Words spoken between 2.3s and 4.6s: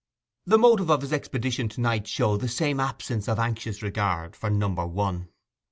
the same absence of anxious regard for